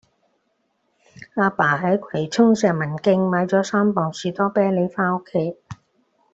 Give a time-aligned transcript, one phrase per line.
[1.35, 5.57] 亞爸喺葵涌石文徑買左三磅士多啤梨返屋企